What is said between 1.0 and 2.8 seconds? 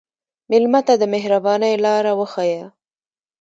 د مهربانۍ لاره وښیه.